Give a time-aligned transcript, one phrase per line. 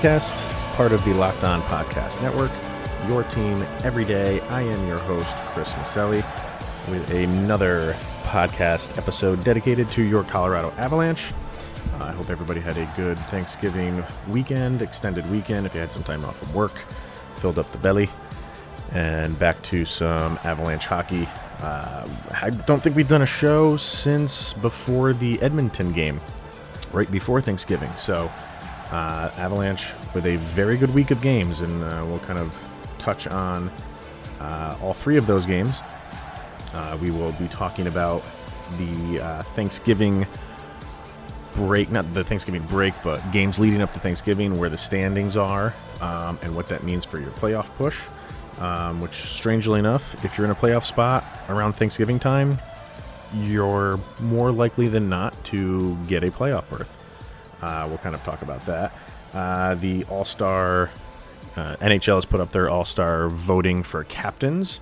[0.00, 0.34] Podcast,
[0.76, 2.50] part of the Locked On Podcast Network.
[3.06, 4.40] Your team every day.
[4.48, 6.24] I am your host, Chris Maselli,
[6.90, 11.32] with another podcast episode dedicated to your Colorado Avalanche.
[11.92, 15.66] Uh, I hope everybody had a good Thanksgiving weekend, extended weekend.
[15.66, 16.78] If you had some time off from work,
[17.36, 18.08] filled up the belly
[18.92, 21.28] and back to some Avalanche hockey.
[21.60, 22.08] Uh,
[22.40, 26.22] I don't think we've done a show since before the Edmonton game,
[26.90, 27.92] right before Thanksgiving.
[27.92, 28.32] So,
[28.90, 32.56] uh, Avalanche with a very good week of games, and uh, we'll kind of
[32.98, 33.70] touch on
[34.40, 35.80] uh, all three of those games.
[36.74, 38.22] Uh, we will be talking about
[38.78, 40.26] the uh, Thanksgiving
[41.54, 45.74] break, not the Thanksgiving break, but games leading up to Thanksgiving, where the standings are,
[46.00, 47.98] um, and what that means for your playoff push.
[48.58, 52.58] Um, which, strangely enough, if you're in a playoff spot around Thanksgiving time,
[53.34, 56.99] you're more likely than not to get a playoff berth.
[57.62, 58.92] Uh, we'll kind of talk about that.
[59.34, 60.90] Uh, the All Star
[61.56, 64.80] uh, NHL has put up their All Star voting for captains.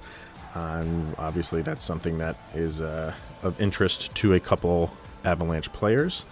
[0.54, 3.12] Um, obviously, that's something that is uh,
[3.42, 4.92] of interest to a couple
[5.24, 6.24] Avalanche players.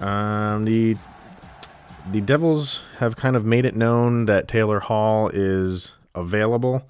[0.00, 0.96] Um, the
[2.10, 6.88] the Devils have kind of made it known that Taylor Hall is available.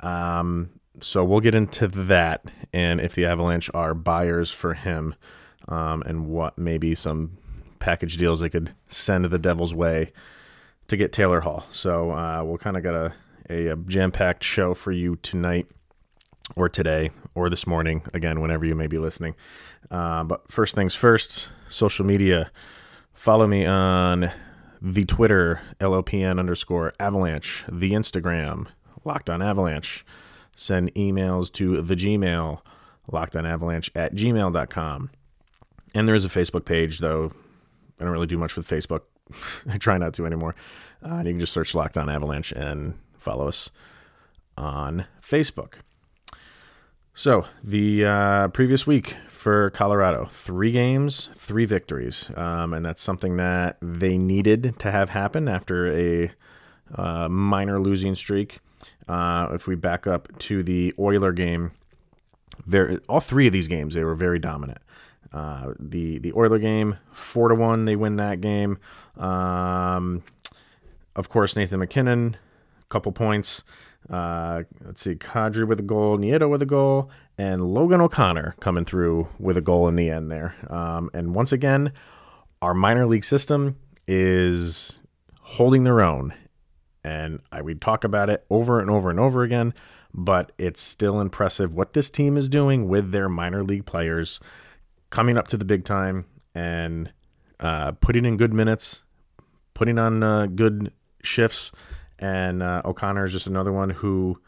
[0.00, 0.70] Um,
[1.00, 5.14] so we'll get into that and if the Avalanche are buyers for him
[5.68, 7.36] um, and what maybe some
[7.84, 10.10] package deals they could send the Devils' way
[10.88, 11.66] to get Taylor Hall.
[11.70, 13.12] So uh, we'll kind of got a,
[13.50, 15.66] a, jam packed show for you tonight
[16.56, 19.34] or today or this morning, again, whenever you may be listening.
[19.90, 22.50] Uh, but first things first, social media.
[23.12, 24.30] Follow me on
[24.80, 28.66] the Twitter, LOPN underscore avalanche, the Instagram,
[29.04, 30.06] locked on avalanche.
[30.56, 32.62] Send emails to the Gmail,
[33.12, 35.10] locked on avalanche at gmail.com.
[35.94, 37.30] And there is a Facebook page, though
[38.04, 39.00] I don't really do much with Facebook.
[39.66, 40.54] I try not to anymore.
[41.02, 43.70] Uh, you can just search Locked On Avalanche and follow us
[44.58, 45.76] on Facebook.
[47.14, 52.30] So, the uh, previous week for Colorado, three games, three victories.
[52.36, 56.30] Um, and that's something that they needed to have happen after a
[56.94, 58.58] uh, minor losing streak.
[59.08, 61.70] Uh, if we back up to the Oiler game,
[62.66, 64.82] very, all three of these games, they were very dominant.
[65.34, 68.78] Uh, the the Oiler game, four to one, they win that game.
[69.16, 70.22] Um,
[71.16, 72.36] of course, Nathan MacKinnon,
[72.88, 73.64] couple points.
[74.08, 78.84] Uh, let's see, Kadri with a goal, Nieto with a goal, and Logan O'Connor coming
[78.84, 80.54] through with a goal in the end there.
[80.70, 81.92] Um, and once again,
[82.62, 85.00] our minor league system is
[85.40, 86.34] holding their own.
[87.02, 89.74] And I would talk about it over and over and over again,
[90.12, 94.40] but it's still impressive what this team is doing with their minor league players
[95.14, 96.24] coming up to the big time
[96.56, 97.12] and
[97.60, 99.04] uh, putting in good minutes,
[99.72, 100.92] putting on uh, good
[101.22, 101.70] shifts.
[102.18, 104.40] And uh, O'Connor is just another one who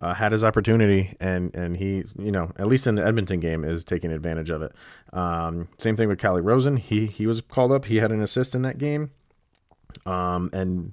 [0.00, 3.64] uh, had his opportunity, and and he, you know, at least in the Edmonton game,
[3.64, 4.72] is taking advantage of it.
[5.12, 6.78] Um, same thing with Calle Rosen.
[6.78, 7.84] He he was called up.
[7.84, 9.12] He had an assist in that game.
[10.04, 10.92] Um, and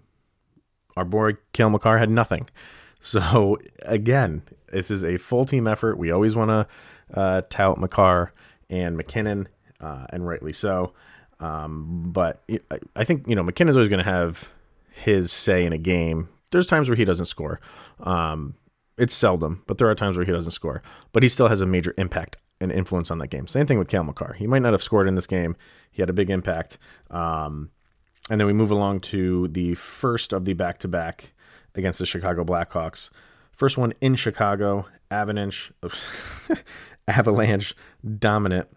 [0.96, 2.48] our boy Cale Makar had nothing.
[3.02, 4.42] So again,
[4.74, 5.98] this is a full team effort.
[5.98, 6.68] We always want to
[7.18, 8.34] uh, tout Makar
[8.70, 9.48] and MacKinnon,
[9.80, 10.94] uh, and rightly so.
[11.40, 12.44] Um, but
[12.96, 14.54] I, think you know MacKinnon's always going to have
[14.92, 16.30] his say in a game.
[16.52, 17.62] There's times where he doesn't score.
[18.02, 18.56] Um,
[18.98, 20.82] it's seldom, but there are times where he doesn't score.
[21.14, 23.48] But he still has a major impact and influence on that game.
[23.48, 24.34] Same thing with Cale Makar.
[24.34, 25.56] He might not have scored in this game.
[25.92, 26.78] He had a big impact.
[27.10, 27.70] Um,
[28.30, 31.34] and then we move along to the first of the back to back
[31.76, 33.10] against the Chicago Blackhawks.
[33.60, 35.74] First one in Chicago, Avalanche,
[37.10, 37.76] Avalanche
[38.18, 38.70] dominant,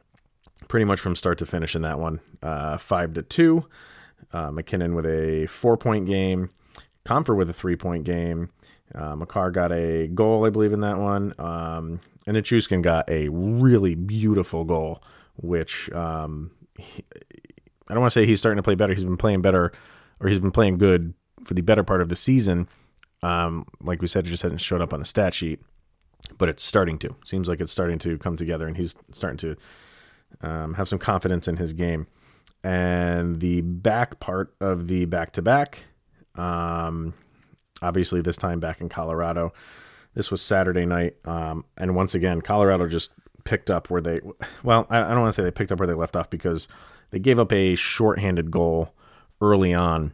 [0.66, 2.18] pretty much from start to finish in that one.
[2.42, 3.64] Uh, five to two.
[4.32, 6.50] Uh, MacKinnon with a four point game.
[7.04, 8.50] Compher with a three point game.
[8.92, 11.32] Uh, Makar got a goal, I believe, in that one.
[11.38, 15.00] Um, and Nichushkin got a really beautiful goal,
[15.36, 17.04] which um, he,
[17.88, 18.94] I don't want to say he's starting to play better.
[18.94, 19.70] He's been playing better,
[20.18, 21.14] or he's been playing good
[21.44, 22.66] for the better part of the season.
[23.22, 25.60] Um, like we said, it just hasn't showed up on the stat sheet,
[26.38, 27.14] but it's starting to.
[27.24, 29.56] Seems like it's starting to come together, and he's starting to
[30.46, 32.06] um, have some confidence in his game.
[32.64, 35.80] And the back part of the back to back,
[37.82, 39.52] obviously this time back in Colorado.
[40.14, 43.12] This was Saturday night, um, and once again, Colorado just
[43.44, 44.20] picked up where they.
[44.62, 46.68] Well, I, I don't want to say they picked up where they left off because
[47.10, 48.94] they gave up a shorthanded goal
[49.40, 50.12] early on.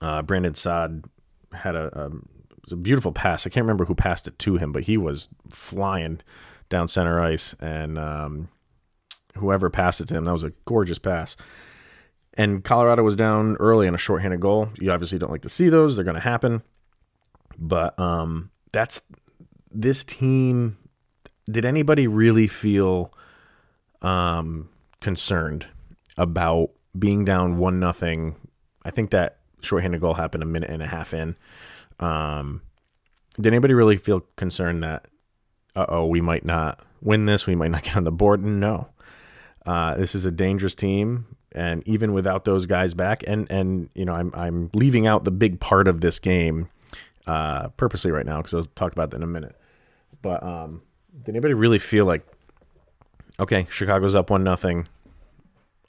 [0.00, 1.04] Uh, Brandon Saad
[1.54, 3.46] had a, a, a beautiful pass.
[3.46, 6.20] I can't remember who passed it to him, but he was flying
[6.68, 8.48] down center ice, and um,
[9.36, 11.36] whoever passed it to him, that was a gorgeous pass.
[12.36, 14.70] And Colorado was down early on a shorthanded goal.
[14.76, 16.62] You obviously don't like to see those; they're going to happen.
[17.58, 19.00] But um, that's
[19.70, 20.76] this team.
[21.48, 23.12] Did anybody really feel
[24.02, 24.68] um,
[25.00, 25.66] concerned
[26.16, 28.36] about being down one nothing?
[28.84, 31.36] I think that shorthanded goal happened a minute and a half in.
[32.00, 32.62] Um,
[33.36, 35.06] did anybody really feel concerned that,
[35.74, 38.44] uh oh, we might not win this, we might not get on the board?
[38.44, 38.88] No.
[39.66, 44.04] Uh, this is a dangerous team, and even without those guys back, and and you
[44.04, 46.68] know, I'm I'm leaving out the big part of this game
[47.26, 49.56] uh, purposely right now because I'll talk about that in a minute.
[50.20, 50.82] But um,
[51.24, 52.26] did anybody really feel like,
[53.40, 54.88] okay, Chicago's up one nothing?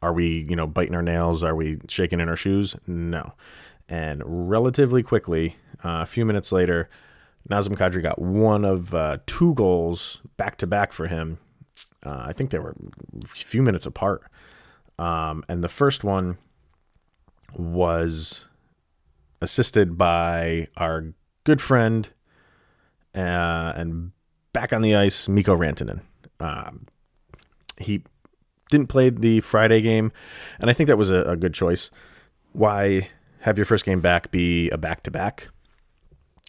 [0.06, 1.44] Are we, you know, biting our nails?
[1.44, 2.76] Are we shaking in our shoes?
[2.86, 3.34] No.
[3.90, 6.92] And relatively quickly, uh, a few minutes later,
[7.50, 11.40] Nazem Kadri got one of uh, two goals back to back for him.
[12.06, 12.76] Uh, I think they were
[13.20, 14.22] a few minutes apart.
[15.00, 16.38] Um, and the first one
[17.58, 18.46] was
[19.42, 21.16] assisted by our
[21.46, 22.10] good friend
[23.16, 24.12] uh, and
[24.54, 26.02] back on the ice, Mikko Rantanen.
[26.40, 26.86] Um,
[27.80, 28.04] he
[28.70, 30.12] didn't play the Friday game,
[30.60, 31.92] and I think that was a, a good choice.
[32.54, 33.10] Why
[33.40, 35.50] have your first game back be a back to back?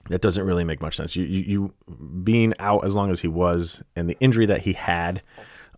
[0.09, 1.17] That doesn't really make much sense.
[1.17, 1.75] You, you, you,
[2.23, 5.21] being out as long as he was, and the injury that he had,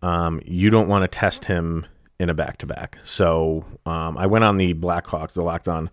[0.02, 1.86] um, you don't want to test him
[2.20, 2.98] in a back to back.
[3.04, 5.90] So um, I went on the Blackhawks, the Locked On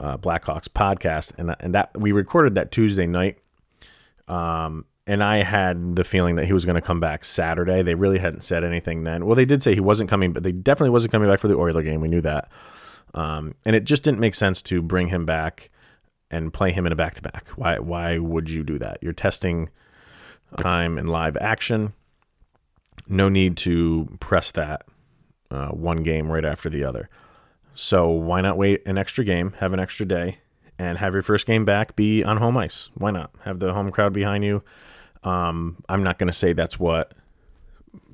[0.00, 3.38] uh, Blackhawks podcast, and and that we recorded that Tuesday night.
[4.26, 7.82] Um, and I had the feeling that he was going to come back Saturday.
[7.82, 9.26] They really hadn't said anything then.
[9.26, 11.56] Well, they did say he wasn't coming, but they definitely wasn't coming back for the
[11.56, 12.00] Oiler game.
[12.00, 12.50] We knew that.
[13.12, 15.70] Um, and it just didn't make sense to bring him back
[16.30, 17.48] and play him in a back to back.
[17.56, 17.78] Why?
[17.78, 18.98] Why would you do that?
[19.02, 19.70] You're testing
[20.56, 21.92] time and live action.
[23.06, 24.86] No need to press that
[25.50, 27.10] uh, one game right after the other.
[27.74, 30.38] So why not wait an extra game, have an extra day,
[30.78, 32.90] and have your first game back be on home ice?
[32.94, 34.62] Why not have the home crowd behind you?
[35.24, 37.12] Um, I'm not going to say that's what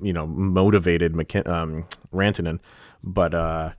[0.01, 2.59] you know motivated McKin- um, Rantanen,
[3.03, 3.71] but uh,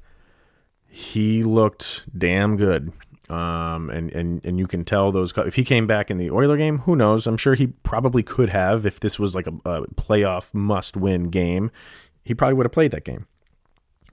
[0.89, 2.93] he looked damn good.
[3.31, 6.59] Um, and, and, and you can tell those if he came back in the Oiler
[6.59, 7.27] game, who knows?
[7.27, 11.31] I'm sure he probably could have if this was like a, a playoff must win
[11.31, 11.71] game.
[12.25, 13.27] He probably would have played that game.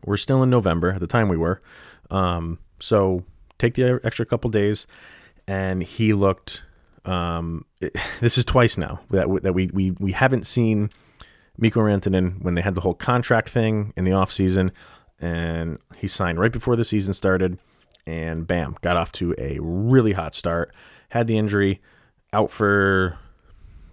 [0.05, 1.61] We're still in November at the time we were.
[2.09, 3.25] Um, so
[3.57, 4.87] take the extra couple days.
[5.47, 6.63] And he looked.
[7.09, 10.89] Um, it, this is twice now that that we we we haven't seen
[11.57, 14.71] Mikko Rantanen when they had the whole contract thing in the off season,
[15.19, 17.57] and he signed right before the season started,
[18.05, 20.73] and bam, got off to a really hot start.
[21.09, 21.81] Had the injury,
[22.33, 23.17] out for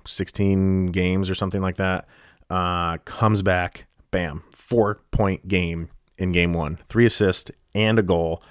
[0.04, 2.06] 16 games or something like that.
[2.48, 5.88] Uh, comes back, bam, four point game
[6.18, 8.42] in game one, three assists and a goal.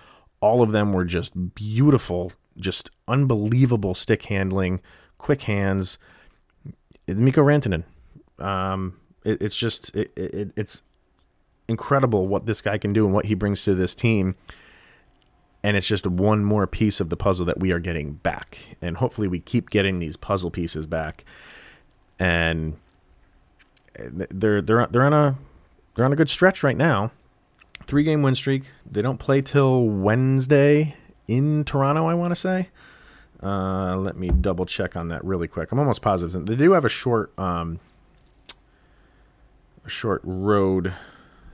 [0.42, 4.82] All of them were just beautiful, just unbelievable stick handling,
[5.18, 5.98] quick hands.
[7.08, 7.84] Mikko Rantanen.
[8.40, 10.82] Um, it, it's just it, it, it's
[11.68, 14.36] incredible what this guy can do and what he brings to this team.
[15.64, 18.60] And it's just one more piece of the puzzle that we are getting back.
[18.82, 21.26] And hopefully we keep getting these puzzle pieces back.
[22.20, 22.78] And
[23.98, 25.38] they're they're they're on a
[25.96, 27.12] they're on a good stretch right now
[27.86, 28.64] three game win streak.
[28.90, 30.96] They don't play till Wednesday
[31.28, 32.70] in Toronto, I want to say.
[33.42, 35.72] Uh, let me double check on that really quick.
[35.72, 36.46] I'm almost positive.
[36.46, 37.80] They do have a short, um,
[39.86, 40.94] a short road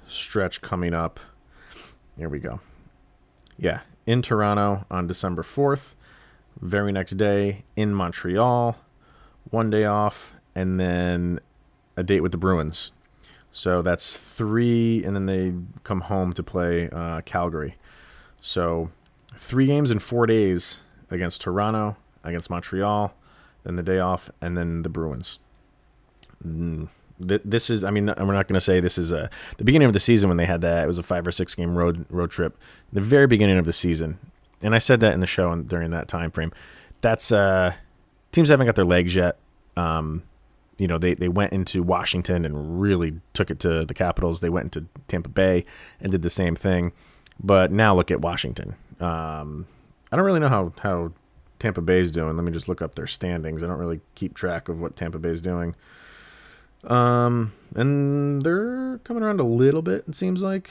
[0.07, 1.19] stretch coming up.
[2.17, 2.59] Here we go.
[3.57, 5.95] Yeah, in Toronto on December 4th.
[6.59, 8.77] Very next day in Montreal.
[9.49, 11.39] One day off, and then
[11.97, 12.91] a date with the Bruins
[13.51, 17.75] so that's three, and then they come home to play uh, Calgary.
[18.39, 18.91] So
[19.35, 23.13] three games in four days against Toronto, against Montreal,
[23.63, 25.39] then the day off, and then the Bruins.
[26.45, 29.85] Mm, this is, I mean, we're not going to say this is a the beginning
[29.85, 30.83] of the season when they had that.
[30.83, 32.57] It was a five or six game road road trip.
[32.91, 34.17] The very beginning of the season,
[34.61, 36.51] and I said that in the show during that time frame.
[37.01, 37.73] That's uh,
[38.31, 39.37] teams haven't got their legs yet.
[39.77, 40.23] Um,
[40.77, 44.39] you know, they, they went into Washington and really took it to the Capitals.
[44.39, 45.65] They went into Tampa Bay
[45.99, 46.91] and did the same thing.
[47.39, 48.75] But now look at Washington.
[49.01, 49.67] Um,
[50.11, 51.11] I don't really know how, how
[51.59, 52.35] Tampa Bay's doing.
[52.35, 53.63] Let me just look up their standings.
[53.63, 55.75] I don't really keep track of what Tampa Bay's doing.
[56.83, 60.69] Um, and they're coming around a little bit, it seems like.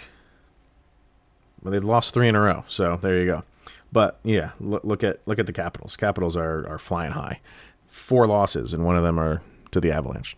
[1.63, 3.45] Well, they've lost three in a row, so there you go.
[3.93, 5.97] But yeah, look, look at look at the Capitals.
[5.97, 7.41] Capitals are are flying high.
[7.87, 10.37] Four losses, and one of them are to the Avalanche.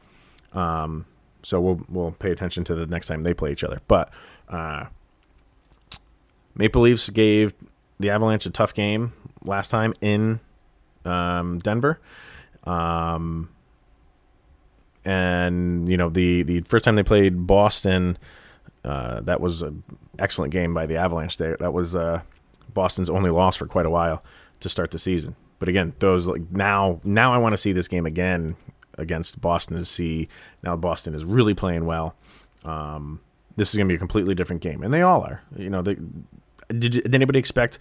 [0.53, 1.07] Um,
[1.43, 3.81] so we'll we'll pay attention to the next time they play each other.
[3.89, 4.11] But
[4.49, 4.87] uh,
[6.55, 7.55] Maple Leafs gave
[8.03, 9.13] the Avalanche a tough game
[9.45, 10.41] last time in
[11.05, 11.99] um, Denver.
[12.65, 13.49] Um,
[15.05, 18.19] and you know the the first time they played Boston,
[18.85, 19.83] uh, that was an
[20.19, 21.37] excellent game by the Avalanche.
[21.39, 22.23] They, that was uh,
[22.73, 24.23] Boston's only loss for quite a while
[24.61, 25.35] to start the season.
[25.59, 28.57] But again, those like now now I want to see this game again
[28.99, 30.29] against Boston to see
[30.63, 32.15] now Boston is really playing well.
[32.65, 33.21] Um,
[33.57, 35.43] this is going to be a completely different game, and they all are.
[35.57, 35.97] You know, they,
[36.81, 37.79] did, did anybody expect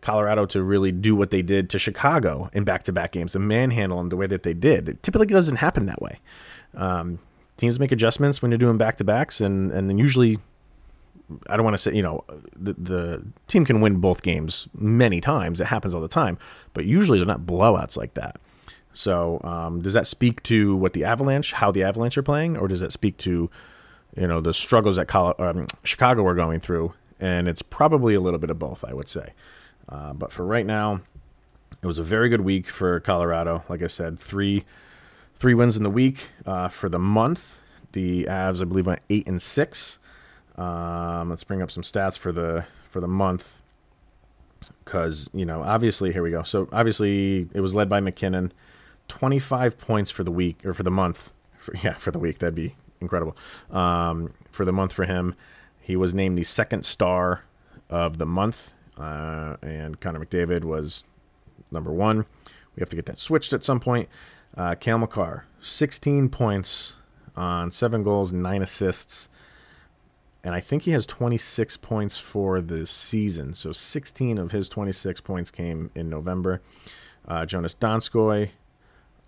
[0.00, 4.08] Colorado to really do what they did to Chicago in back-to-back games, and manhandle them
[4.08, 4.88] the way that they did?
[4.88, 6.18] It typically doesn't happen that way.
[6.74, 7.18] Um,
[7.56, 10.38] teams make adjustments when you're doing back-to-backs, and and then usually.
[11.48, 12.24] I don't want to say, you know,
[12.56, 15.60] the, the team can win both games many times.
[15.60, 16.38] It happens all the time,
[16.74, 18.40] but usually they're not blowouts like that.
[18.94, 22.66] So, um, does that speak to what the Avalanche, how the Avalanche are playing, or
[22.66, 23.48] does that speak to,
[24.16, 26.94] you know, the struggles that Col- um, Chicago are going through?
[27.20, 29.34] And it's probably a little bit of both, I would say.
[29.88, 31.02] Uh, but for right now,
[31.82, 33.62] it was a very good week for Colorado.
[33.68, 34.64] Like I said, three
[35.36, 36.28] three wins in the week.
[36.44, 37.58] Uh, for the month,
[37.92, 39.98] the Avs, I believe, went eight and six.
[40.56, 43.56] Um, let's bring up some stats for the for the month
[44.84, 46.42] because you know obviously here we go.
[46.42, 48.52] So obviously it was led by MacKinnon,
[49.08, 51.32] 25 points for the week or for the month.
[51.58, 52.38] For, yeah, for the week.
[52.38, 53.36] That'd be incredible.
[53.70, 55.34] Um, for the month for him,
[55.80, 57.44] he was named the second star
[57.88, 61.04] of the month, uh, and Connor McDavid was
[61.70, 62.26] number one.
[62.76, 64.08] We have to get that switched at some point.
[64.56, 66.94] Uh, Cale Makar, 16 points
[67.36, 69.28] on seven goals, nine assists.
[70.42, 73.54] And I think he has 26 points for the season.
[73.54, 76.62] So 16 of his 26 points came in November.
[77.28, 78.50] Uh, Joonas Donskoi,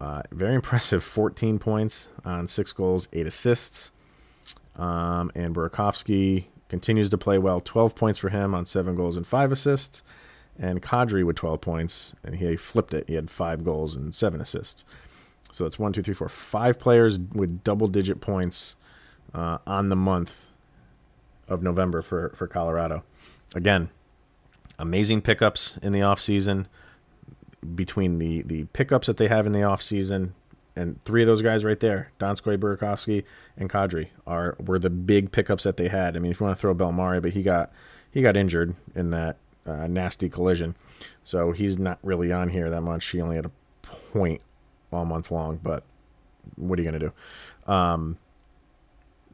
[0.00, 3.92] uh, very impressive 14 points on six goals, eight assists.
[4.76, 9.26] Um, and Burakovsky continues to play well 12 points for him on seven goals and
[9.26, 10.02] five assists.
[10.58, 13.04] And Kadri with 12 points, and he flipped it.
[13.08, 14.84] He had five goals and seven assists.
[15.50, 18.76] So it's one, two, three, four, five players with double digit points
[19.34, 20.48] uh, on the month
[21.48, 23.02] of November for, for Colorado.
[23.54, 23.90] Again,
[24.78, 26.66] amazing pickups in the offseason
[27.74, 30.32] between the the pickups that they have in the offseason
[30.74, 33.24] and three of those guys right there, Donskoi, Burakovsky,
[33.56, 36.16] and Kadri, are were the big pickups that they had.
[36.16, 37.72] I mean, if you want to throw Bellemare, but he got
[38.10, 39.36] he got injured in that
[39.66, 40.74] uh, nasty collision,
[41.24, 43.06] so he's not really on here that much.
[43.06, 43.50] He only had a
[44.12, 44.40] point
[44.92, 45.82] all month long, but
[46.56, 47.12] what are you gonna
[47.66, 47.72] do?
[47.72, 48.18] Um,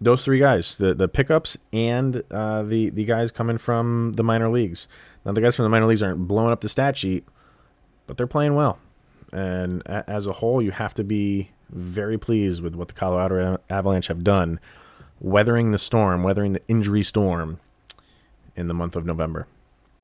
[0.01, 4.49] those three guys, the the pickups and uh, the the guys coming from the minor
[4.49, 4.89] leagues.
[5.25, 7.25] Now the guys from the minor leagues aren't blowing up the stat sheet,
[8.07, 8.79] but they're playing well.
[9.33, 13.59] And a- as a whole, you have to be very pleased with what the Colorado
[13.69, 14.59] Avalanche have done,
[15.21, 17.61] weathering the storm, weathering the injury storm
[18.57, 19.47] in the month of November.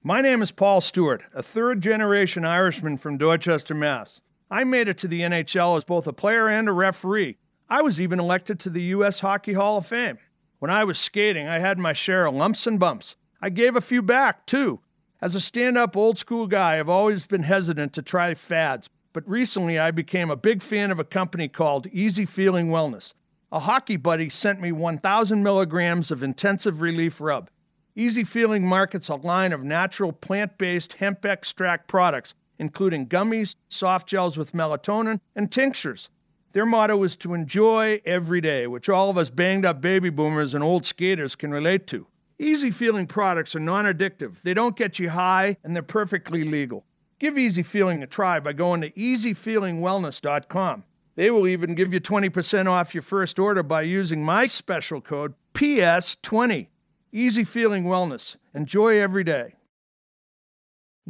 [0.03, 4.21] My name is Paul Stewart, a third generation Irishman from Dorchester, Mass.
[4.51, 7.39] I made it to the NHL as both a player and a referee.
[7.71, 9.21] I was even elected to the U.S.
[9.21, 10.19] Hockey Hall of Fame.
[10.59, 13.17] When I was skating, I had my share of lumps and bumps.
[13.41, 14.81] I gave a few back, too.
[15.21, 19.27] As a stand up old school guy, I've always been hesitant to try fads, but
[19.27, 23.15] recently I became a big fan of a company called Easy Feeling Wellness.
[23.51, 27.49] A hockey buddy sent me 1,000 milligrams of intensive relief rub.
[27.95, 34.09] Easy Feeling markets a line of natural plant based hemp extract products, including gummies, soft
[34.09, 36.11] gels with melatonin, and tinctures.
[36.51, 40.55] Their motto is to enjoy every day, which all of us banged up baby boomers
[40.55, 42.09] and old skaters can relate to.
[42.37, 46.85] Easy Feeling products are non addictive, they don't get you high, and they're perfectly legal.
[47.19, 50.85] Give Easy Feeling a try by going to easyfeelingwellness.com.
[51.17, 55.35] They will even give you 20% off your first order by using my special code
[55.55, 56.69] PS20.
[57.13, 58.37] Easy Feeling Wellness.
[58.53, 59.55] Enjoy every day.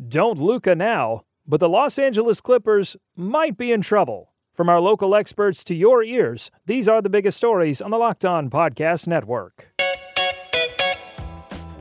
[0.09, 4.33] Don't Luca now, but the Los Angeles Clippers might be in trouble.
[4.53, 8.25] From our local experts to your ears, these are the biggest stories on the Locked
[8.25, 9.74] On Podcast Network.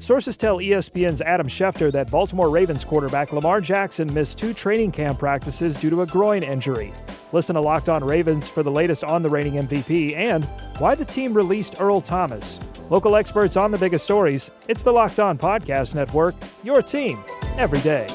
[0.00, 5.18] sources tell ESPN's Adam Schefter that Baltimore Ravens quarterback Lamar Jackson missed two training camp
[5.18, 6.92] practices due to a groin injury.
[7.32, 10.44] Listen to Locked On Ravens for the latest on the reigning MVP and
[10.78, 12.58] why the team released Earl Thomas.
[12.88, 14.50] Local experts on the biggest stories.
[14.66, 17.22] It's the Locked On Podcast Network, your team
[17.58, 18.06] every day.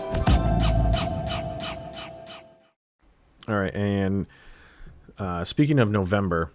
[3.48, 4.26] All right, and
[5.20, 6.52] uh, speaking of November,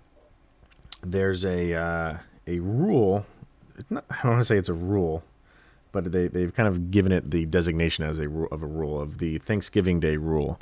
[1.03, 2.17] there's a uh,
[2.47, 3.27] a rule.
[3.91, 5.23] Not, I don't want to say it's a rule,
[5.93, 9.01] but they they've kind of given it the designation as a rule of a rule
[9.01, 10.61] of the Thanksgiving Day rule.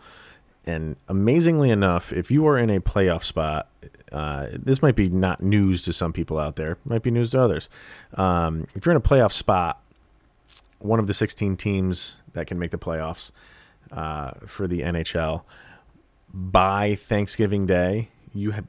[0.69, 3.69] And amazingly enough, if you are in a playoff spot,
[4.11, 7.41] uh, this might be not news to some people out there, might be news to
[7.41, 7.69] others.
[8.15, 9.81] Um, if you're in a playoff spot,
[10.81, 13.31] one of the 16 teams that can make the playoffs
[13.93, 15.43] uh, for the NHL
[16.35, 18.67] by Thanksgiving Day, you have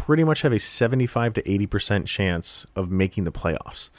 [0.00, 3.90] pretty much have a 75 to 80% chance of making the playoffs.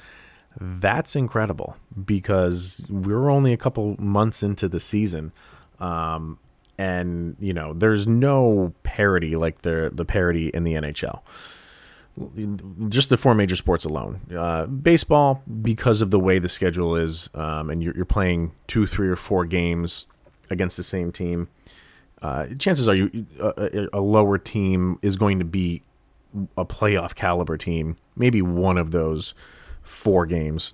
[0.59, 5.31] That's incredible because we're only a couple months into the season.
[5.79, 6.39] Um,
[6.77, 11.21] and, you know, there's no parity like the, the parity in the NHL.
[12.89, 14.21] Just the four major sports alone.
[14.35, 18.87] Uh, baseball, because of the way the schedule is, um, and you're, you're playing two,
[18.87, 20.07] three, or four games
[20.49, 21.47] against the same team
[22.21, 25.81] uh, chances are you a, a, lower team is going to be
[26.57, 27.97] a playoff caliber team.
[28.15, 29.33] Maybe one of those
[29.81, 30.73] four games,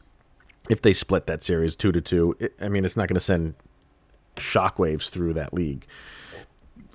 [0.69, 2.35] if they split that series two to two.
[2.39, 3.55] It, I mean, it's not going to send
[4.35, 5.85] shockwaves through that league.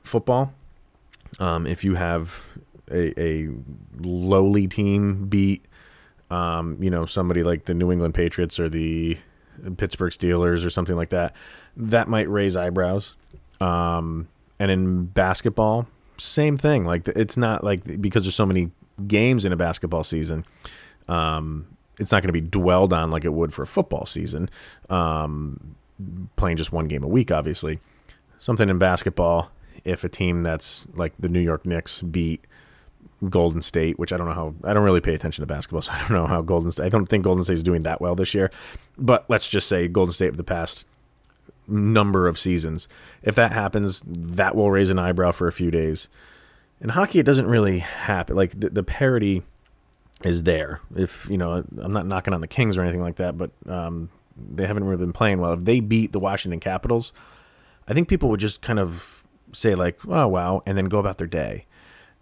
[0.02, 0.52] Football,
[1.38, 2.48] um, if you have
[2.90, 3.48] a, a
[4.00, 5.64] lowly team beat,
[6.30, 9.16] um, you know, somebody like the New England Patriots or the
[9.76, 11.34] Pittsburgh Steelers or something like that,
[11.76, 13.14] that might raise eyebrows.
[13.60, 15.86] Um, and in basketball,
[16.18, 16.84] same thing.
[16.84, 18.70] Like it's not like because there's so many
[19.06, 20.44] games in a basketball season,
[21.08, 21.66] um,
[21.98, 24.48] it's not going to be dwelled on like it would for a football season.
[24.90, 25.76] Um,
[26.36, 27.80] playing just one game a week, obviously.
[28.38, 29.50] Something in basketball,
[29.84, 32.44] if a team that's like the New York Knicks beat
[33.28, 35.92] Golden State, which I don't know how I don't really pay attention to basketball, so
[35.92, 36.84] I don't know how Golden State.
[36.84, 38.50] I don't think Golden State is doing that well this year.
[38.98, 40.86] But let's just say Golden State of the past
[41.66, 42.88] number of seasons.
[43.22, 46.08] If that happens, that will raise an eyebrow for a few days.
[46.80, 48.36] In hockey, it doesn't really happen.
[48.36, 49.42] Like the, the parity
[50.24, 50.80] is there.
[50.96, 54.10] If you know, I'm not knocking on the Kings or anything like that, but um,
[54.36, 55.52] they haven't really been playing well.
[55.52, 57.12] If they beat the Washington Capitals,
[57.86, 61.18] I think people would just kind of say like, "Oh wow," and then go about
[61.18, 61.66] their day.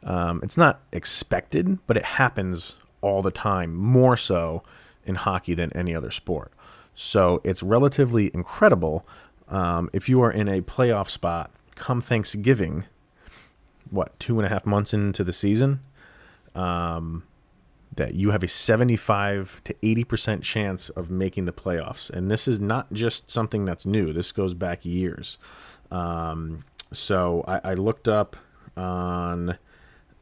[0.03, 4.63] Um, it's not expected, but it happens all the time, more so
[5.05, 6.53] in hockey than any other sport.
[6.95, 9.07] So it's relatively incredible
[9.51, 12.85] um, if you are in a playoff spot come Thanksgiving,
[13.91, 15.81] what, two and a half months into the season,
[16.55, 17.25] um,
[17.97, 22.09] that you have a 75 to 80% chance of making the playoffs.
[22.09, 25.39] And this is not just something that's new, this goes back years.
[25.91, 28.37] Um, so I, I, looked up
[28.77, 29.59] on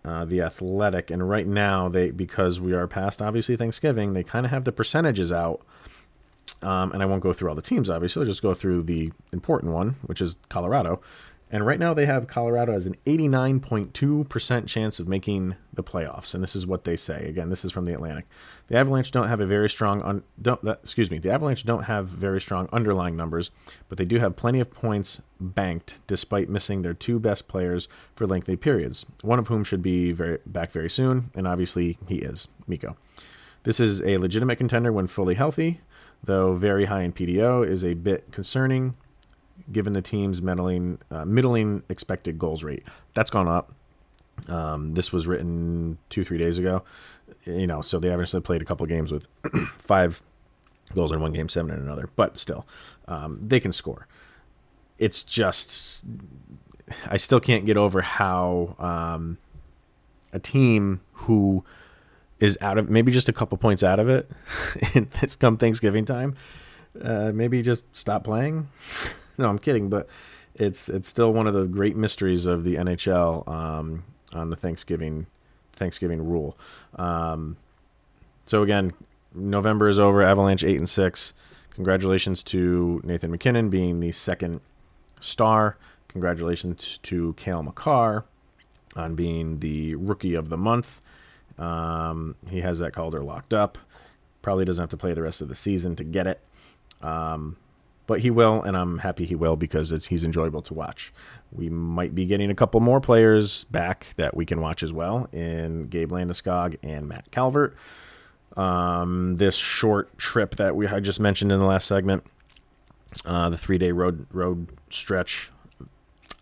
[0.04, 4.46] uh, the athletic, and right now, they because we are past obviously Thanksgiving, they kind
[4.46, 5.60] of have the percentages out
[6.62, 8.20] um, and I won't go through all the teams, obviously.
[8.20, 11.00] I'll just go through the important one, which is Colorado.
[11.50, 16.34] And right now they have Colorado as an 89.2% chance of making the playoffs.
[16.34, 17.26] And this is what they say.
[17.26, 18.26] Again, this is from the Athletic.
[18.66, 21.84] The Avalanche don't have a very strong un- don't uh, excuse me, the Avalanche don't
[21.84, 23.50] have very strong underlying numbers,
[23.88, 28.26] but they do have plenty of points banked despite missing their two best players for
[28.26, 29.06] lengthy periods.
[29.22, 32.94] One of whom should be very back very soon, and obviously he is, Mikko.
[33.62, 35.80] This is a legitimate contender when fully healthy
[36.24, 38.94] though very high in PDO, is a bit concerning
[39.72, 42.84] given the team's middling, uh, middling expected goals rate.
[43.14, 43.72] That's gone up.
[44.48, 46.84] Um, this was written two, three days ago.
[47.44, 49.28] You know, so they obviously played a couple games with
[49.78, 50.22] five
[50.94, 52.66] goals in one game, seven in another, but still,
[53.08, 54.06] um, they can score.
[54.98, 56.04] It's just,
[57.06, 59.38] I still can't get over how um,
[60.32, 61.64] a team who
[62.40, 64.30] is out of maybe just a couple points out of it
[64.94, 66.36] it's come Thanksgiving time.
[67.00, 68.68] Uh, maybe just stop playing.
[69.38, 70.08] no, I'm kidding, but
[70.54, 75.26] it's it's still one of the great mysteries of the NHL um, on the Thanksgiving
[75.72, 76.56] Thanksgiving rule.
[76.96, 77.56] Um,
[78.46, 78.94] so again,
[79.34, 80.22] November is over.
[80.22, 81.34] Avalanche eight and six.
[81.70, 84.60] Congratulations to Nathan MacKinnon being the second
[85.20, 85.76] star.
[86.08, 88.24] Congratulations to Cale Makar
[88.96, 91.00] on being the rookie of the month.
[91.58, 93.78] Um, he has that Calder locked up.
[94.42, 96.40] Probably doesn't have to play the rest of the season to get it.
[97.02, 97.56] Um,
[98.08, 101.12] but he will, and I'm happy he will because he's enjoyable to watch.
[101.52, 105.28] We might be getting a couple more players back that we can watch as well
[105.30, 107.76] in Gabe Landeskog and Matt Calvert.
[108.56, 112.24] Um, this short trip that we I just mentioned in the last segment,
[113.26, 115.50] uh, the three day road road stretch.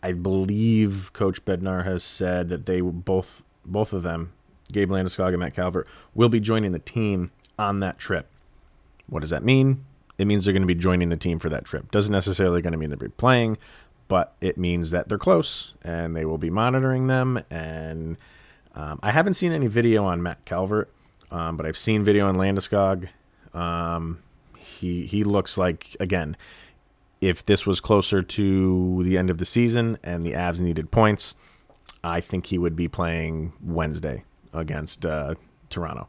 [0.04, 4.32] I believe Coach Bednar has said that they both both of them,
[4.72, 8.28] Gabe Landeskog and Matt Calvert, will be joining the team on that trip.
[9.08, 9.84] What does that mean?
[10.18, 11.90] it means they're going to be joining the team for that trip.
[11.90, 13.58] Doesn't necessarily going to mean they'll be playing,
[14.08, 17.42] but it means that they're close and they will be monitoring them.
[17.50, 18.16] And
[18.74, 20.90] um, I haven't seen any video on Matt Calvert,
[21.30, 23.08] um, but I've seen video on Landeskog.
[23.52, 24.22] Um,
[24.56, 26.36] he he looks like again,
[27.20, 31.34] if this was closer to the end of the season and the Avs needed points,
[32.04, 35.34] I think he would be playing Wednesday against uh,
[35.70, 36.08] Toronto.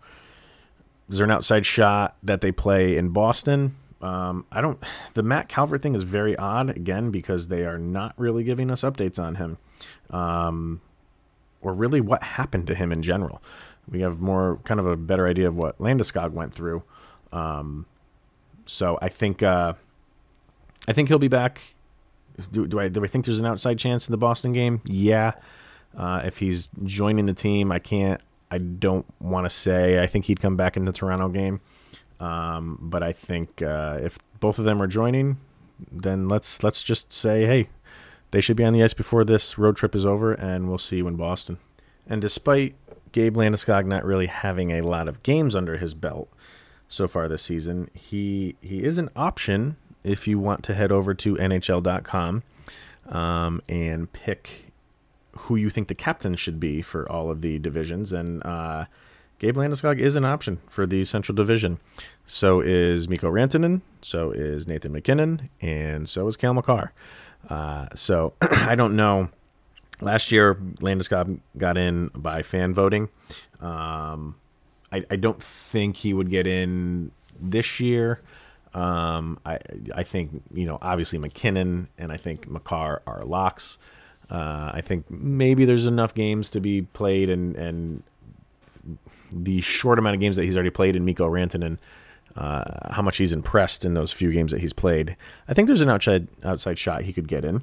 [1.10, 3.76] Is there an outside shot that they play in Boston?
[4.02, 4.82] Um, I don't.
[5.14, 8.82] The Matt Calvert thing is very odd again because they are not really giving us
[8.82, 9.58] updates on him,
[10.12, 10.82] um,
[11.62, 13.42] or really what happened to him in general.
[13.90, 16.84] We have more kind of a better idea of what Landeskog went through.
[17.32, 17.86] Um,
[18.66, 19.74] so I think uh,
[20.88, 21.62] I think he'll be back.
[22.52, 24.82] Do, do I do I think there's an outside chance in the Boston game?
[24.86, 25.32] Yeah.
[25.98, 28.22] Uh, if he's joining the team, I can't.
[28.50, 30.02] I don't want to say.
[30.02, 31.62] I think he'd come back in the Toronto game.
[32.20, 35.38] Um, but I think uh, if both of them are joining,
[35.92, 37.70] then let's let's just say, hey,
[38.32, 40.98] they should be on the ice before this road trip is over, and we'll see
[40.98, 41.60] you in Boston.
[42.08, 42.76] And despite
[43.12, 46.30] Gabe Landeskog not really having a lot of games under his belt
[46.88, 51.14] so far this season, he he is an option if you want to head over
[51.14, 52.44] to NHL.com
[53.10, 54.67] um, and pick
[55.38, 58.14] who you think the captain should be for all of the divisions.
[58.14, 58.86] And uh,
[59.40, 61.80] Gabe Landeskog is an option for the Central Division.
[62.26, 66.92] So is Mikko Rantanen, so is Nathan MacKinnon, and so is Cale Makar.
[67.50, 69.30] Uh, so I don't know.
[70.02, 73.10] Last year, Landeskog got in by fan voting.
[73.60, 74.36] Um,
[74.92, 78.22] I, I, don't think he would get in this year.
[78.76, 79.58] Um, I
[79.96, 83.80] I think you know obviously MacKinnon and I think Makar are locks.
[84.30, 88.04] Uh, I think maybe there's enough games to be played and and
[89.32, 91.78] the short amount of games that he's already played in Mikko Rantanen,
[92.36, 95.16] uh, how much he's impressed in those few games that he's played.
[95.48, 97.62] I think there's an outside outside shot he could get in.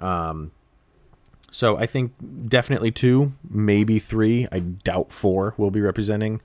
[0.00, 0.52] Um,
[1.50, 2.12] so I think
[2.48, 4.48] definitely two, maybe three.
[4.50, 6.40] I doubt four will be representing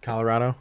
[0.00, 0.54] Colorado.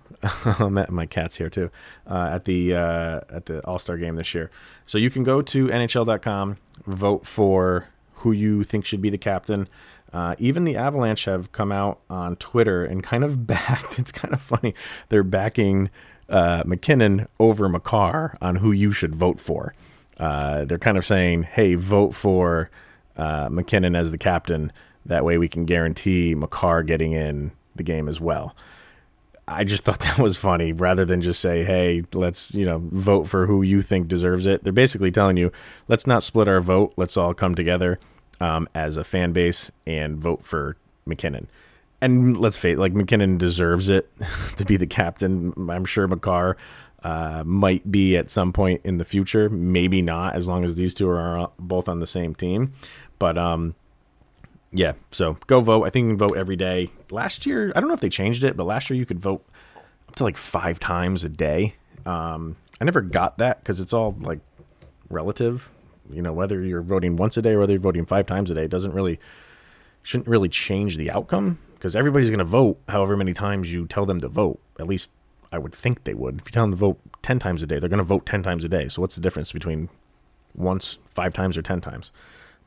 [0.89, 1.69] My cat's here too
[2.07, 4.49] uh, at the uh, at the All Star game this year.
[4.87, 7.87] So you can go to NHL.com, vote for
[8.17, 9.67] who you think should be the captain.
[10.13, 13.99] Uh, even the Avalanche have come out on Twitter and kind of backed.
[13.99, 14.73] It's kind of funny.
[15.09, 15.89] They're backing
[16.29, 19.73] uh, MacKinnon over Makar on who you should vote for.
[20.17, 22.69] Uh, they're kind of saying, "Hey, vote for
[23.17, 24.71] uh, MacKinnon as the captain.
[25.05, 28.55] That way, we can guarantee Makar getting in the game as well."
[29.47, 30.73] I just thought that was funny.
[30.73, 34.63] Rather than just say, "Hey, let's you know vote for who you think deserves it,"
[34.63, 35.51] they're basically telling you,
[35.87, 36.93] "Let's not split our vote.
[36.97, 37.99] Let's all come together."
[38.39, 41.47] um, as a fan base and vote for MacKinnon.
[42.01, 44.11] And let's face like MacKinnon deserves it
[44.57, 45.53] to be the captain.
[45.69, 46.57] I'm sure Makar
[47.03, 49.49] uh, might be at some point in the future.
[49.49, 52.73] Maybe not, as long as these two are both on the same team.
[53.17, 53.75] But um,
[54.75, 55.83] yeah, so go vote.
[55.83, 56.89] I think you can vote every day.
[57.09, 59.45] Last year, I don't know if they changed it, but last year you could vote
[60.07, 61.75] up to like five times a day.
[62.05, 64.39] Um, I never got that because it's all like
[65.09, 65.71] relative
[66.09, 68.53] you know whether you're voting once a day or whether you're voting five times a
[68.53, 69.19] day doesn't really
[70.03, 74.05] shouldn't really change the outcome because everybody's going to vote however many times you tell
[74.05, 75.09] them to vote at least
[75.51, 77.79] i would think they would if you tell them to vote 10 times a day
[77.79, 79.89] they're going to vote 10 times a day so what's the difference between
[80.55, 82.11] once five times or 10 times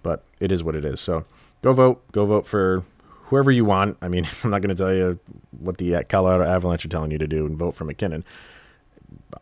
[0.02, 1.24] but it is what it is so
[1.62, 2.84] go vote go vote for
[3.24, 5.18] whoever you want i mean i'm not going to tell you
[5.58, 8.24] what the colorado avalanche are telling you to do and vote for MacKinnon.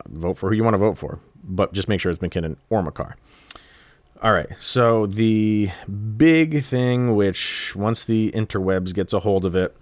[0.08, 2.82] vote for who you want to vote for but just make sure it's MacKinnon or
[2.82, 3.16] makar
[4.22, 4.48] all right.
[4.58, 5.70] So the
[6.16, 9.76] big thing, which once the interwebs gets a hold of it,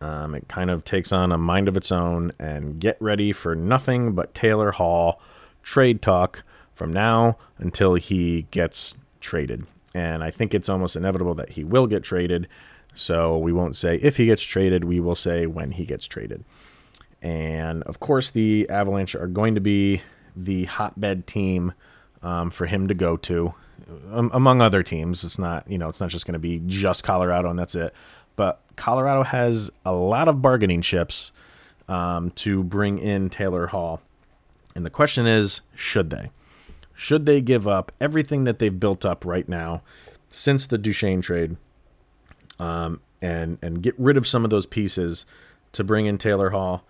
[0.00, 2.32] um, it kind of takes on a mind of its own.
[2.38, 5.20] And get ready for nothing but Taylor Hall
[5.62, 6.44] trade talk
[6.74, 9.66] from now until he gets traded.
[9.96, 12.48] And I think it's almost inevitable that he will get traded.
[12.94, 16.44] So we won't say if he gets traded, we will say when he gets traded.
[17.22, 20.02] And of course, the Avalanche are going to be
[20.36, 21.72] the hotbed team
[22.22, 23.54] um, for him to go to,
[24.12, 25.24] um, among other teams.
[25.24, 27.94] It's not, you know, it's not just going to be just Colorado and that's it.
[28.36, 31.32] But Colorado has a lot of bargaining chips
[31.88, 34.02] um, to bring in Taylor Hall.
[34.74, 36.28] And the question is, should they?
[36.96, 39.82] Should they give up everything that they've built up right now
[40.28, 41.56] since the Duchene trade
[42.58, 45.26] um, and and get rid of some of those pieces
[45.72, 46.84] to bring in Taylor Hall,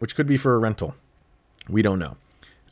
[0.00, 0.96] which could be for a rental?
[1.68, 2.16] We don't know.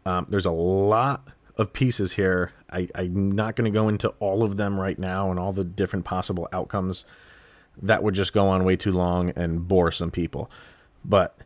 [0.04, 2.52] Um, there's a lot of pieces here.
[2.70, 5.64] I, I'm not going to go into all of them right now and all the
[5.64, 7.04] different possible outcomes.
[7.80, 10.50] That would just go on way too long and bore some people.
[11.04, 11.36] But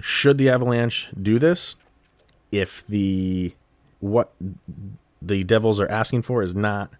[0.00, 1.76] should the Avalanche do this?
[2.50, 3.54] If the
[4.00, 4.32] what
[5.22, 6.90] the Devils are asking for is not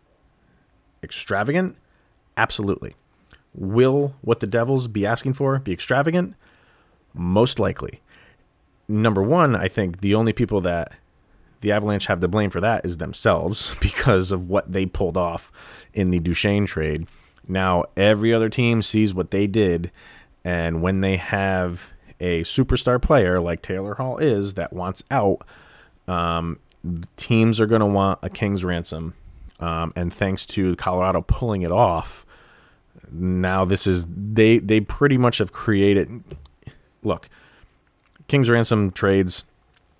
[1.02, 1.76] extravagant,
[2.36, 2.94] absolutely.
[3.54, 6.34] Will what the Devils be asking for be extravagant?
[7.12, 8.00] Most likely.
[8.88, 10.94] Number one, I think the only people that
[11.60, 15.50] the Avalanche have the blame for that is themselves because of what they pulled off
[15.92, 17.06] in the Duchene trade.
[17.48, 19.90] Now, every other team sees what they did,
[20.44, 25.42] and when they have a superstar player like Taylor Hall is that wants out,
[26.06, 26.58] um,
[27.16, 29.14] teams are going to want a king's ransom.
[29.58, 32.24] Um, and thanks to Colorado pulling it off,
[33.12, 36.22] now this is they they pretty much have created.
[37.02, 37.28] Look,
[38.28, 39.44] king's ransom trades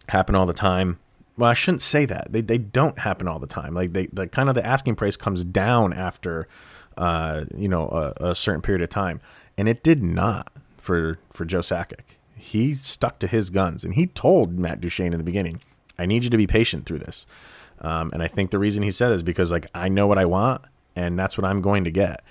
[0.09, 0.99] happen all the time.
[1.37, 2.33] Well, I shouldn't say that.
[2.33, 3.75] They they don't happen all the time.
[3.75, 6.49] Like they the kind of the asking price comes down after,
[6.97, 9.21] uh, you know, a, a certain period of time,
[9.59, 12.17] and it did not for for Joe Sakic.
[12.35, 15.61] He stuck to his guns, and he told Matt Duchene in the beginning,
[16.01, 17.27] "I need you to be patient through this."
[17.81, 20.25] Um, and I think the reason he said is because like I know what I
[20.25, 20.63] want,
[20.97, 22.23] and that's what I'm going to get.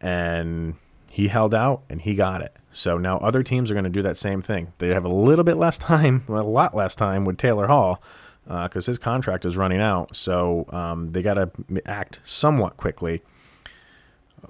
[0.00, 0.74] And
[1.10, 2.54] he held out, and he got it.
[2.72, 4.72] So now other teams are going to do that same thing.
[4.78, 8.02] They have a little bit less time, a lot less time with Taylor Hall
[8.44, 10.16] because uh, his contract is running out.
[10.16, 11.50] So um, they got to
[11.86, 13.22] act somewhat quickly.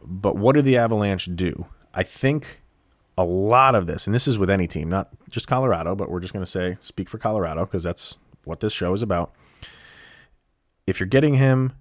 [0.03, 1.67] But what do the Avalanche do?
[1.95, 2.61] I think
[3.17, 6.21] a lot of this, and this is with any team, not just Colorado, but we're
[6.21, 9.33] just going to say speak for Colorado because that's what this show is about.
[10.87, 11.73] If you're getting him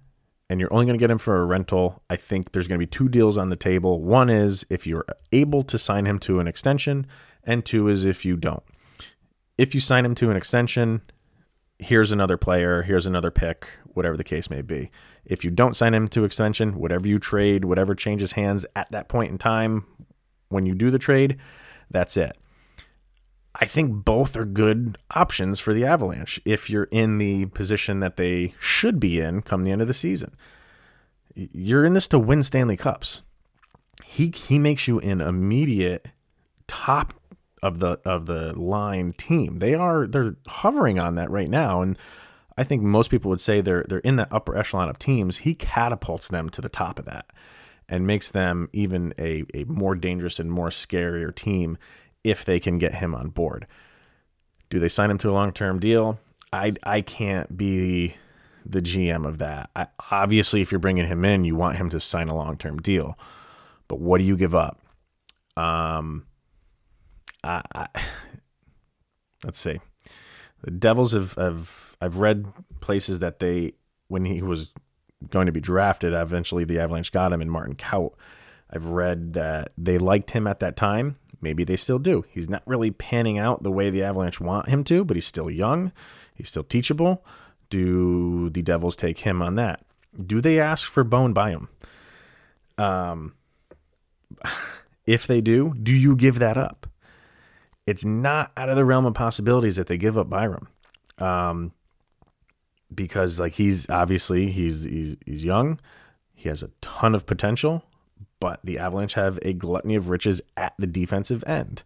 [0.48, 2.86] and you're only going to get him for a rental, I think there's going to
[2.86, 4.00] be two deals on the table.
[4.00, 7.06] One is if you're able to sign him to an extension,
[7.42, 8.62] and two is if you don't.
[9.58, 11.02] If you sign him to an extension,
[11.78, 14.90] here's another player, here's another pick, whatever the case may be.
[15.24, 19.08] If you don't sign him to extension, whatever you trade, whatever changes hands at that
[19.08, 19.86] point in time,
[20.48, 21.38] when you do the trade,
[21.90, 22.36] that's it.
[23.60, 28.16] I think both are good options for the Avalanche if you're in the position that
[28.16, 30.34] they should be in come the end of the season.
[31.34, 33.22] You're in this to win Stanley Cups.
[34.04, 36.08] He he makes you an immediate
[36.66, 37.14] top
[37.62, 39.60] of the of the line team.
[39.60, 41.96] They are they're hovering on that right now and
[42.56, 45.38] I think most people would say they're they're in that upper echelon of teams.
[45.38, 47.26] He catapults them to the top of that
[47.88, 51.76] and makes them even a, a more dangerous and more scarier team
[52.22, 53.66] if they can get him on board.
[54.70, 56.18] Do they sign him to a long term deal?
[56.52, 58.14] I, I can't be
[58.64, 59.70] the GM of that.
[59.76, 62.78] I, obviously, if you're bringing him in, you want him to sign a long term
[62.78, 63.18] deal.
[63.88, 64.80] But what do you give up?
[65.56, 66.26] Um,
[67.42, 67.86] I, I,
[69.44, 69.80] let's see.
[70.62, 72.46] The Devils have, have I've read
[72.80, 73.74] places that they
[74.08, 74.72] when he was
[75.30, 76.12] going to be drafted.
[76.12, 78.14] Eventually, the Avalanche got him in Martin Kaut.
[78.70, 81.16] I've read that they liked him at that time.
[81.40, 82.24] Maybe they still do.
[82.28, 85.50] He's not really panning out the way the Avalanche want him to, but he's still
[85.50, 85.92] young.
[86.34, 87.24] He's still teachable.
[87.70, 89.84] Do the Devils take him on that?
[90.26, 91.68] Do they ask for Bowen Byram?
[92.78, 93.34] Um,
[95.06, 96.86] if they do, do you give that up?
[97.86, 100.68] It's not out of the realm of possibilities that they give up Byram.
[101.18, 101.72] Um,
[102.94, 105.80] because like he's obviously he's he's he's young,
[106.34, 107.84] he has a ton of potential,
[108.40, 111.82] but the Avalanche have a gluttony of riches at the defensive end.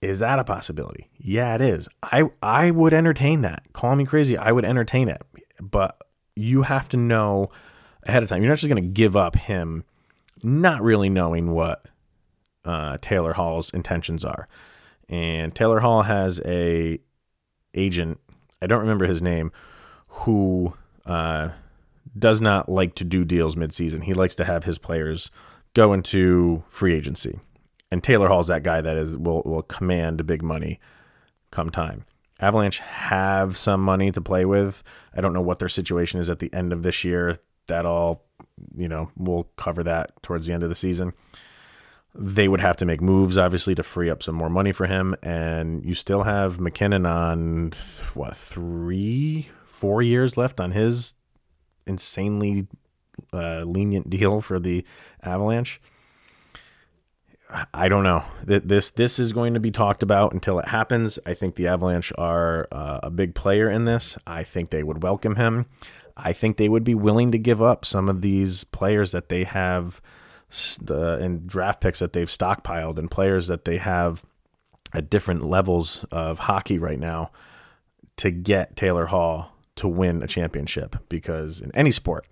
[0.00, 1.08] Is that a possibility?
[1.18, 1.88] Yeah, it is.
[2.02, 3.64] I I would entertain that.
[3.72, 5.22] Call me crazy, I would entertain it.
[5.60, 5.96] But
[6.34, 7.50] you have to know
[8.04, 8.42] ahead of time.
[8.42, 9.84] You're not just going to give up him
[10.42, 11.86] not really knowing what
[12.64, 14.48] uh, Taylor Hall's intentions are.
[15.08, 16.98] And Taylor Hall has a
[17.74, 18.18] agent,
[18.60, 19.52] I don't remember his name,
[20.14, 20.74] who
[21.06, 21.48] uh,
[22.18, 24.02] does not like to do deals midseason.
[24.02, 25.30] He likes to have his players
[25.74, 27.40] go into free agency.
[27.90, 30.80] And Taylor Hall's that guy that is will will command big money
[31.50, 32.04] come time.
[32.40, 34.82] Avalanche have some money to play with.
[35.14, 37.38] I don't know what their situation is at the end of this year.
[37.68, 38.24] That all,
[38.74, 41.12] you know, we'll cover that towards the end of the season.
[42.14, 45.14] they would have to make moves, obviously, to free up some more money for him.
[45.22, 47.72] And you still have MacKinnon on
[48.14, 49.48] what three,
[49.82, 51.14] four years left on his
[51.88, 52.68] insanely
[53.32, 54.86] uh, lenient deal for the
[55.24, 55.80] Avalanche.
[57.74, 58.22] I don't know.
[58.44, 61.18] that This this is going to be talked about until it happens.
[61.26, 64.16] I think the Avalanche are uh, a big player in this.
[64.24, 65.66] I think they would welcome him.
[66.16, 69.42] I think they would be willing to give up some of these players that they
[69.42, 70.00] have
[70.80, 74.24] the and draft picks that they've stockpiled and players that they have
[74.94, 77.32] at different levels of hockey right now
[78.18, 82.26] to get Taylor Hall to win a championship because in any sport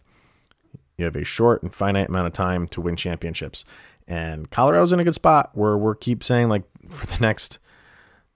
[0.96, 3.64] you have a short and finite amount of time to win championships
[4.10, 7.58] and Colorado's in a good spot where we're keep saying like for the next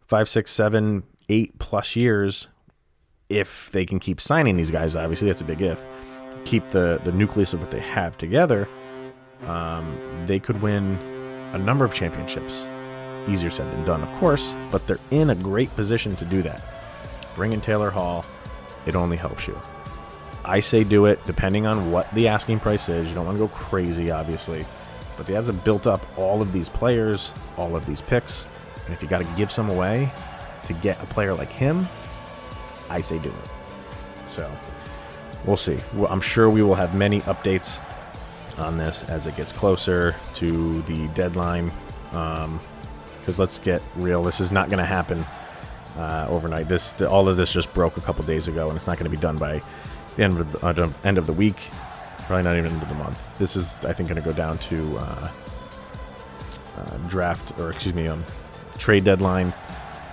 [0.06, 2.46] five, six, seven, eight plus years,
[3.28, 5.86] if they can keep signing these guys, obviously that's a big if.
[6.44, 8.68] Keep the the nucleus of what they have together,
[9.46, 10.98] um, they could win
[11.52, 12.64] a number of championships.
[13.26, 16.60] Easier said than done, of course, but they're in a great position to do that.
[17.34, 18.24] Bring in Taylor Hall,
[18.86, 19.58] it only helps you.
[20.44, 23.08] I say do it depending on what the asking price is.
[23.08, 24.66] You don't want to go crazy, obviously.
[25.16, 28.46] But the Avs have built up all of these players, all of these picks.
[28.84, 30.10] And if you got to give some away
[30.66, 31.88] to get a player like him,
[32.90, 34.28] I say do it.
[34.28, 34.50] So
[35.46, 35.78] we'll see.
[36.08, 37.78] I'm sure we will have many updates
[38.58, 41.72] on this as it gets closer to the deadline.
[42.10, 42.60] Because um,
[43.38, 45.24] let's get real, this is not going to happen
[45.96, 46.68] uh, overnight.
[46.68, 49.10] This the, all of this just broke a couple days ago, and it's not going
[49.10, 49.60] to be done by
[50.16, 51.56] the end of the, uh, end of the week.
[52.26, 53.38] Probably not even into the month.
[53.38, 55.28] This is, I think, going to go down to uh,
[56.78, 58.24] uh, draft or excuse me, um,
[58.78, 59.52] trade deadline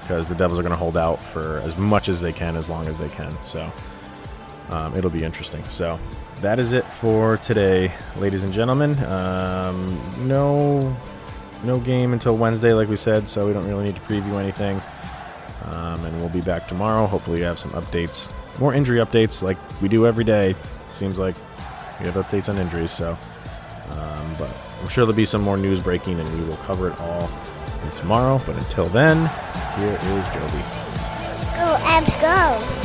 [0.01, 2.67] because the Devils are going to hold out for as much as they can, as
[2.67, 3.33] long as they can.
[3.45, 3.71] So
[4.69, 5.63] um, it'll be interesting.
[5.65, 5.99] So
[6.41, 8.97] that is it for today, ladies and gentlemen.
[9.05, 10.95] Um, no,
[11.63, 14.81] no game until Wednesday, like we said, so we don't really need to preview anything.
[15.71, 17.07] Um, and we'll be back tomorrow.
[17.07, 18.29] Hopefully, we have some updates,
[18.59, 20.55] more injury updates, like we do every day.
[20.87, 21.35] Seems like
[21.99, 23.17] we have updates on injuries, so.
[23.91, 24.49] Um, but
[24.81, 27.29] I'm sure there'll be some more news breaking, and we will cover it all
[27.97, 28.39] tomorrow.
[28.45, 29.17] But until then,
[29.77, 30.63] here is Joby.
[31.55, 32.80] Go, Avs, go!